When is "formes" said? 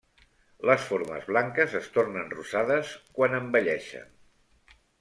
0.91-1.27